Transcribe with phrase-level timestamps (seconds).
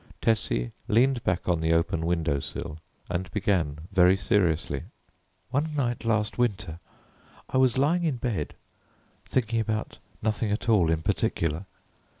[0.19, 4.85] Tessie leaned back on the open window sill and began very seriously.
[5.51, 6.79] "One night last winter
[7.49, 8.55] I was lying in bed
[9.25, 11.67] thinking about nothing at all in particular.